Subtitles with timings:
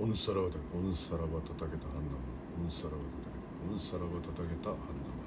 [0.00, 5.19] オンサラバタオンサラバタタケタハンナムオンサラバタタケタオンサラバタタケタハンナム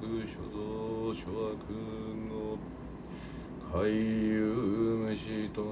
[0.00, 1.20] や釈所蔵諸
[1.52, 1.60] 悪
[2.30, 2.58] 語
[3.70, 5.62] 海遊虫豚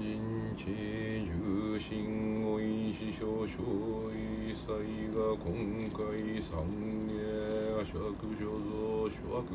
[0.00, 0.18] 人
[0.56, 3.62] 地重心語意師匠小
[4.10, 4.66] 異祭
[5.14, 5.46] が今
[5.92, 6.02] 回
[6.42, 6.66] 三
[7.06, 7.14] 芸
[7.84, 7.94] 釈
[8.36, 9.46] 所蔵諸悪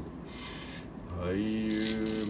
[1.19, 1.69] 俳優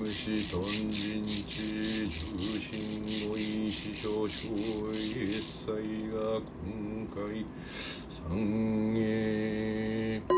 [0.04, 4.50] 虫豚人地重心語意師匠小
[4.92, 5.70] 異祭
[6.10, 7.46] が今回
[8.10, 10.31] 三芸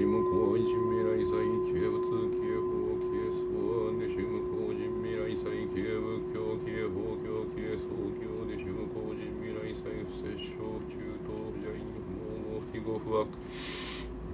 [0.00, 2.00] 西向こう人未来祭慶仏
[2.32, 2.72] 慶法
[3.04, 10.96] 慶僧で西向こう人未来祭慶仏教慶法教慶僧教で西向こう人未来祭不摂生不中
[11.26, 13.28] 等不邪因不非語不悪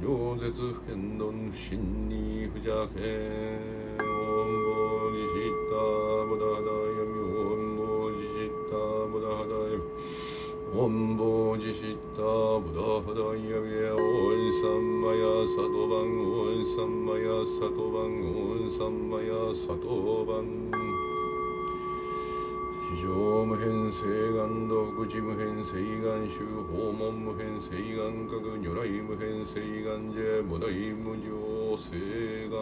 [0.01, 4.16] 両絶不剣論不信に不邪剣
[16.87, 17.27] ンマヤ
[17.59, 20.71] サトバンオンサンマヤサトバン
[22.95, 23.11] 非常
[23.45, 24.07] 無変性
[24.39, 31.91] 願道口無変性願宗訪問無変性願覚如来無変性願者菩提無常性
[32.47, 32.55] 願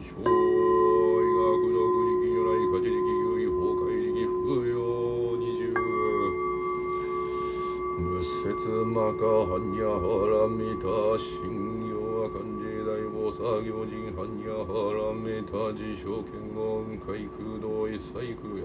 [0.00, 4.74] 小医学独力如来勝ち力有意法界力不要
[5.36, 5.60] 二十。
[7.96, 10.84] 仏説マカハンヤハラミタ
[11.20, 11.75] 信用は漢字
[13.36, 18.64] 大菩薩行人ハンヤハラミタ自称剣言海空道一切空薬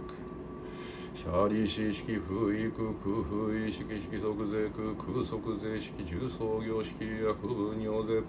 [1.13, 8.23] シャーリシ式不意空空不意式式即税空空即税式重創業式薬部尿税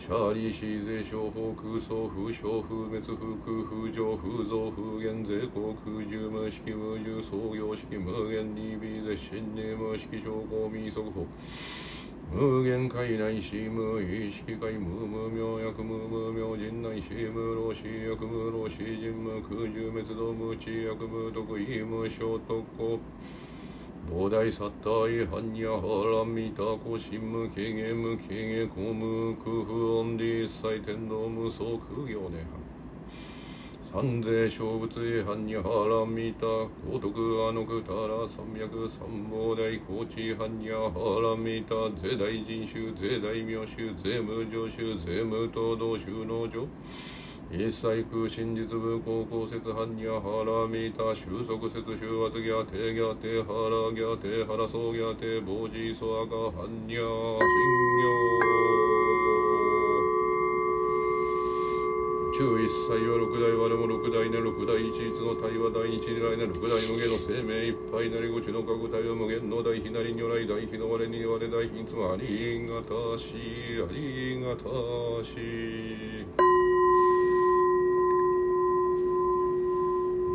[0.00, 11.26] シャーリーシ税商法空想風商風滅風空風上風増風減税航空重無式無重創業式無限に微絶心に無式証拠未速報
[12.32, 22.98] 無限界内し無意識界無無明薬無無明人内し無老死薬無老死人無空重滅動無知薬無得意無小特攻
[24.10, 25.78] 菩提サッタイハニヤハ
[26.18, 32.65] ラミタコシムケゲムケゲコムクフオンディ一切天道無双苦行ネハ
[33.96, 40.92] 三世小仏へ般にハラミタ高徳あのくたら三脈三宝大高知般にハ
[41.24, 46.68] ラミタ税大人衆税大名衆税務上衆税務東道収納所
[47.50, 58.55] 一切空真実部高校説般にハラミタ収束説収圧ギャテギャテハラギャテハラソギャテボジソアカ般に信
[62.36, 74.68] 中一切は六代我も六代な六代一律の体は第一二来な六代無限の生命いっぱいなりごちの各体は無限の大比なり如来大比の我に我大比つまありがたしありがた
[75.24, 76.28] し。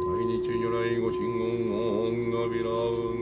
[0.09, 3.20] 大日如来ご神言音がびら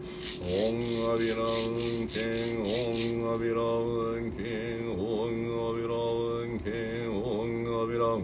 [0.00, 0.02] う
[2.02, 8.22] んけん音がびらうんけん音がびらうんけん音がびらう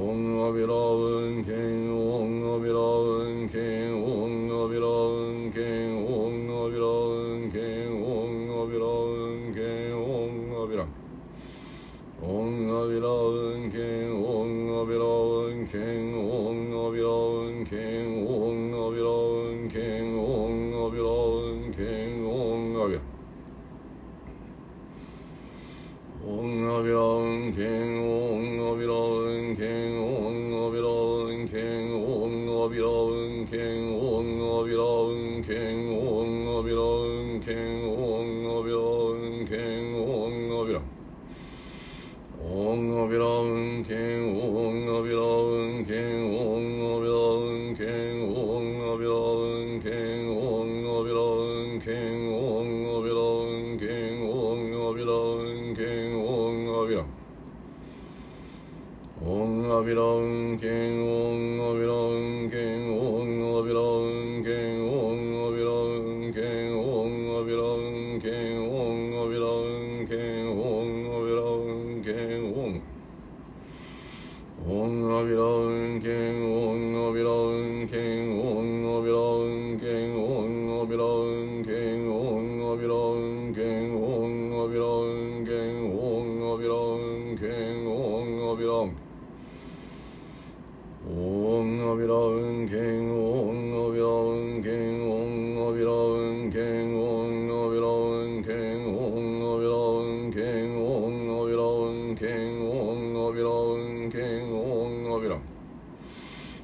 [0.00, 1.44] 音がびらうん
[68.30, 71.58] 剣音がびらうんけん音がびらう
[71.98, 72.80] んけん音
[74.68, 76.08] 音がびらうんけ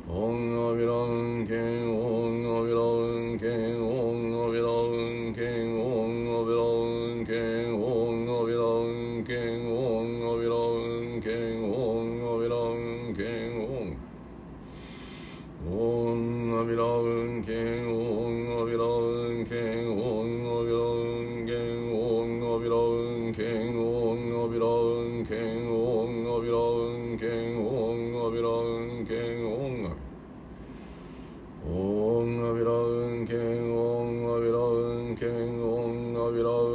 [0.08, 2.78] 音がびらうんけん音がびら
[3.34, 3.96] んけん音が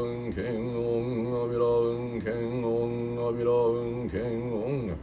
[0.01, 4.21] うんけん音がびらうんけん音がびらうんけん
[4.53, 4.95] 音が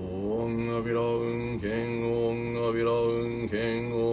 [0.00, 4.07] 音がびらうんけん音がびらうんけん音が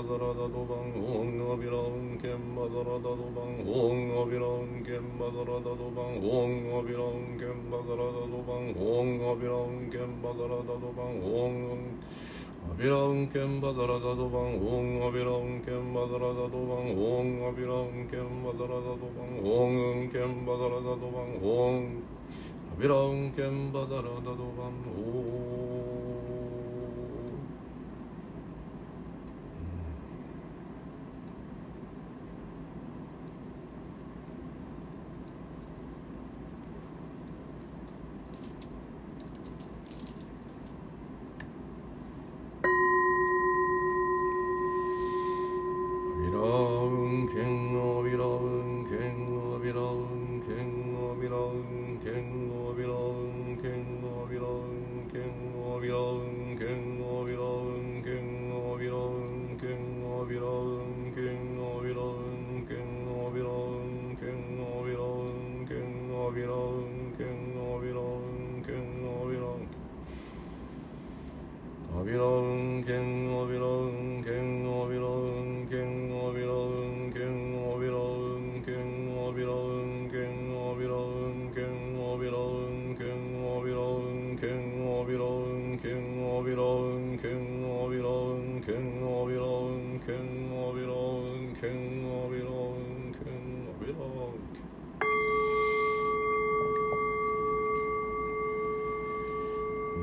[0.00, 11.76] ケンバザラダドバンオンアビランケンバザラダドバンオンアビランケンバザラダドバンオンアビランケンバザラダドバンオンアビランケンバザラダドバンオン
[12.64, 22.00] アビランケンバザラダドバンオンアビランケンバザラダドバンオンアビランケンバザラダドバンオンケンバザラダドバンオン
[22.72, 25.59] アビランケンバザラダドバンオン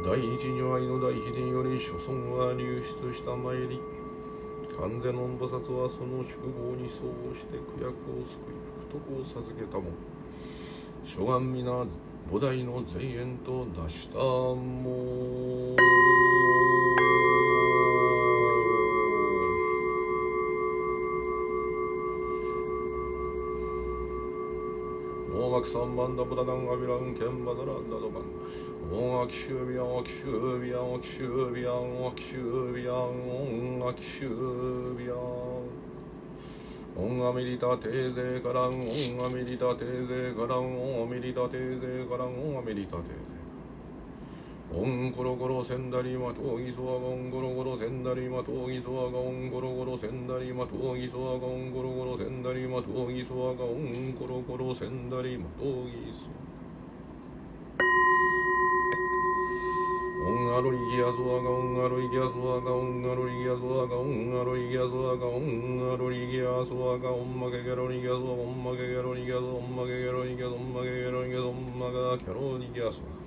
[0.08, 3.78] 第一如来の大秘伝より諸尊は流出したまえり。
[4.80, 8.56] 完全の菩薩はその宿坊に相応して苦役を救い
[8.88, 9.92] 福徳を授けたも。
[11.04, 11.70] 諸願皆
[12.32, 15.76] 菩提の前縁と出したも。
[25.68, 28.24] 三万ダブラダンアビランケンバダラダドバン
[28.90, 35.18] オンアキシュビアンオキシュビアンオキシュビアンアキシュビアンオンアキシュビアン
[36.96, 38.72] オンアミリタテーゼカランオン
[39.26, 43.47] アミリタテーゼカランオンアミリタテーゼカランオンアミリタテーゼ
[44.70, 56.28] オンコロコロセンダリマトウギソワガオンコロコロセンダリマトウギソワガオンコロコロセンダリマトウギソワガオンコロコロセンダリマトウギソワガオンコロコロセンダリマトウギソ
[60.28, 73.27] オンアロリギアソワガオンアロリギアソワガオンアロリギアソワガオンアロリギアソワガオンアロリギアソワガオンマケゲロリギアソワオンマケゲロリギアソワオンマケゲロリギアソオンマケゲロリギアソオンマガケロリギアソワ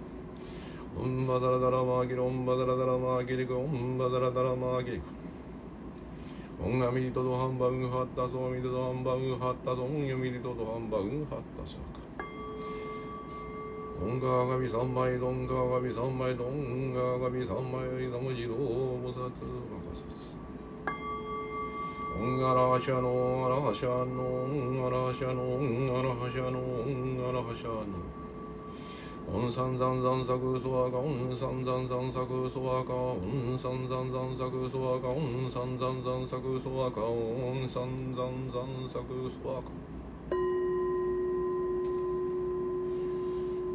[0.98, 5.04] オンバダラダラマーギリオンバダラダラマーギリクオンバダラダラマーギリク
[6.62, 12.00] オンアミリトドハンバウンハッタソアミリトドハンバウンハッタソンヤミリトドハンバウンハッタソカ
[14.02, 19.24] オンガガビ三枚ドンガガビ三枚ドンガガビ三枚ナムジド菩薩マカ
[19.94, 20.34] サツ
[22.18, 28.19] オンアラハシャノアラハシャノアラハシャノアラハシャノアラハシャノ
[29.32, 39.70] オンサンザンザンサクソワカオンサンザンザンサクソワカオンサンザンザンサクソワカオンサンザンザンサクソワカオンサンザンザンサクソワカ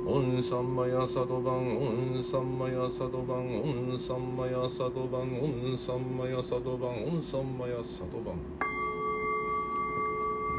[0.08, 8.75] オンサンマヤサドバンオンサンマヤサドバンオンサンマヤサドバンオンサンマヤサドバンオンサンマヤサドバン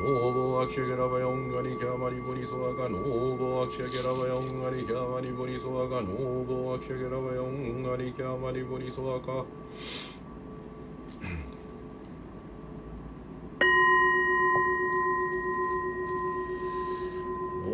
[0.06, 9.44] ーボアキシャゲラバヨンガリキャマリボリソワガノーボーアキシャゲラバヨンガリキャマリボリソワガノーボーアキシャゲラバヨンガリキャマリボリソワカ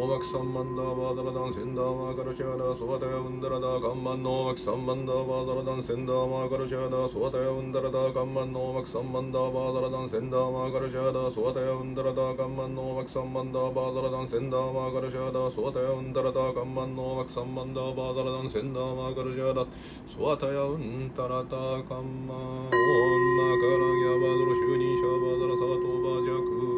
[0.02, 19.66] ノーバクサンマンダーバーダラダンセンダーマーカルシャーダーソワタヤウンダラダーカンマンノーバクサンマンダーバーダラダンセンダーマーカルシャーダーソワタヤウンダラダーカンマンノーバクサンマンダーバーダラダンセンダーマーカルシャーダーソワタヤウンダラダーカンマンノーバクサンマンダーバーダラダンセンダーマーカルシャーダーソワタヤウンダラダーカンマンノーバクサンマンダーバーダラダンセンダーマーカルシャーダー
[20.10, 26.71] ソワタヤウンダラダーカンマンオンマカラギャバドロシュニシャバダラサトバジャク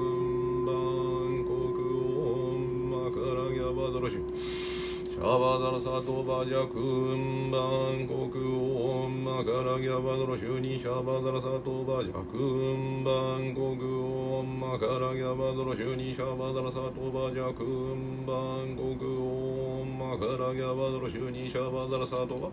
[3.34, 4.74] ラギャバドロシュ
[5.04, 22.48] シャバダラサトバジャクンバンコクオンマカラギャバドロシュニシャバダラサトバジャクンバンコクオンマカラギャバドロシュニシャバダラサトバジャクンバンコクオンマカラギャバドロシュニシャバダラサトバ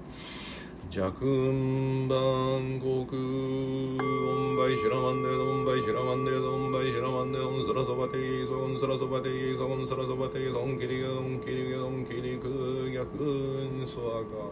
[0.91, 14.51] ジャクンバンコクオンバイシラマンデドンバイシラマンデドンバイシラマンデドンスラソバテイソンスラソバテイソンスラソバテイソンキリゲドンキリゲドンキリク逆ンソワカ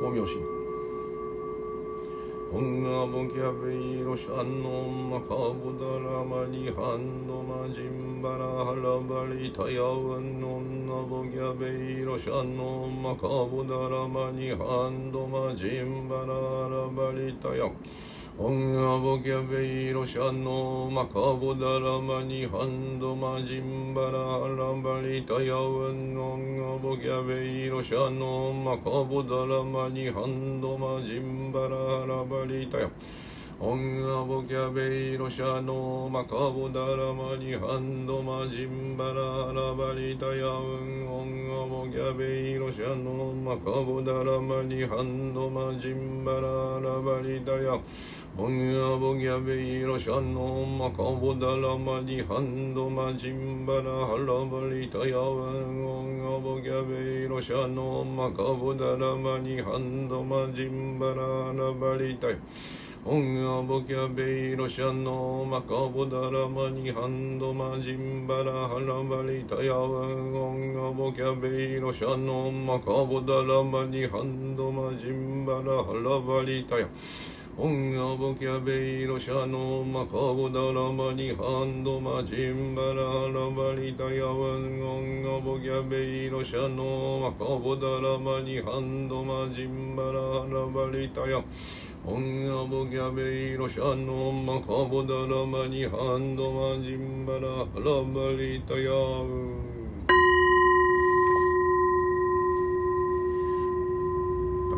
[0.00, 0.61] 光明神
[2.54, 17.76] 女ボキャベイロシャンノンマカボダラマニハンドマジンバラハラバリタヤウンノンナボキャベイロシャンノンマカボダラマニハンドマジンバラハラバリタヤオン
[18.44, 25.54] アボキャベイロシャノマカボダラマニハンドマジンバラハラバリタヤ。
[25.54, 32.86] ウンノンアボキャベイロシャノマカボダラマニハンドマジンバラハラバリタヤ。
[32.86, 32.92] ウン
[33.64, 47.78] オンアボキャベイロシャノマカボダラマニハンドマジンバララバリタヤウンオンアボキャベイロシャノマカボダラマニハンドマジンバララバリタヤ
[48.36, 62.36] オンアボギャベイロシャノマカボダラマニハンドマジンバラハラバリタヤワンオンアボギャベイロシャノマカボダラマニハンドマジンバララバリタヤ
[63.04, 76.86] オンアボキャベイロシャノマカボダラマニハンドマジンバラハラバリタヤワンオンアボキャベイロシャノマカボダラマニハンドマジンバラハラバリタヤ
[77.58, 91.42] オンアボキャベイロシャノマカボダラマニハンドマジンバラハラバリタヤワンオンアボキャベイロシャノマカボダラマニハンドマジンバラハラバリタヤ
[92.04, 99.62] オンアボキャベイロシャノマカボダラマニハンドマジンバラハラバリタヤウ。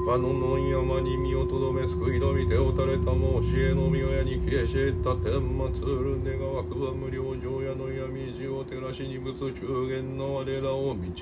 [0.04, 5.40] 高野の山に身をとどめ救いの御手を垂れたも教えの御親に消えした天
[5.72, 11.14] 末る願わくは無料上夜の闇地を照らしに仏中元の我らを導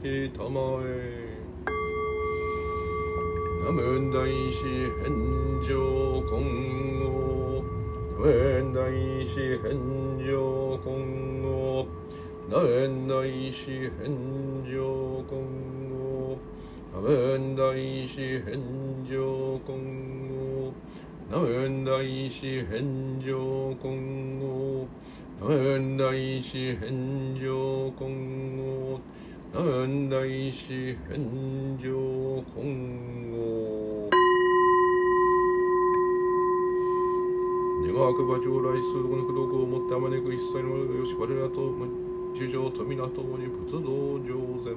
[0.00, 1.43] きたまえ。
[3.64, 5.08] 南無大師返
[5.64, 5.72] 上
[6.28, 7.64] 金剛
[8.18, 8.92] 南無大
[9.24, 9.72] 師返
[10.20, 11.88] 上金剛
[12.46, 14.04] 南無大師返
[14.68, 15.32] 上金
[15.88, 16.36] 剛
[16.92, 17.72] 南無大
[18.04, 18.52] 師返
[19.08, 19.72] 上金
[20.28, 20.74] 剛
[21.30, 22.84] 南無大師返
[23.24, 23.32] 上
[23.80, 24.88] 金剛
[25.40, 25.48] 南
[25.80, 26.84] 無大師返
[27.40, 28.02] 上金
[28.58, 29.13] 剛
[29.56, 34.10] 南大師返上金剛
[37.86, 41.72] 願わくば将来数度の功徳をもってあまねく一切のよし我らと
[42.36, 44.74] 地上と皆ともに仏道上善。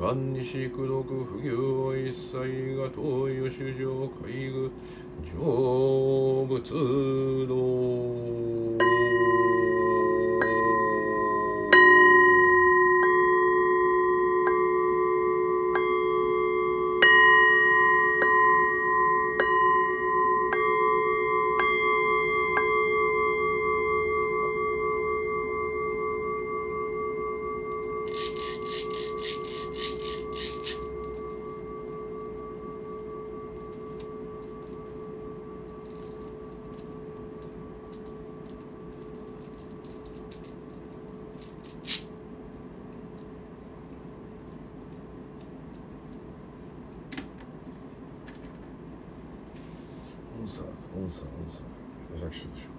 [0.00, 4.72] 万にし功徳不行は一切が遠いよ主上海具
[5.30, 8.43] 成仏道。
[51.14, 52.73] 音差音差